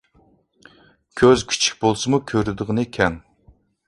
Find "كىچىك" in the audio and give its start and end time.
1.51-1.75